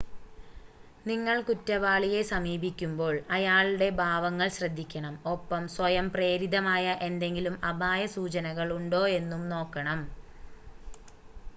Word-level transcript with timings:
നിങ്ങൾ 1.05 1.35
കുറ്റവാളിയെ 1.41 2.21
സമീപിക്കുമ്പോൾ 2.29 3.13
അയാളുടെ 3.31 3.89
ഭാവങ്ങൾ 3.99 4.47
ശ്രദ്ധിക്കണം 4.55 5.13
ഒപ്പം 5.33 5.65
സ്വയം 5.75 6.09
പ്രേരിതമായ 6.15 6.87
എന്തെങ്കിലും 7.07 7.57
അപായ 7.71 8.01
സൂചനകൾ 8.15 8.69
ഉണ്ടോ 8.79 9.03
എന്നും 9.19 9.45
നോക്കണം 9.53 10.01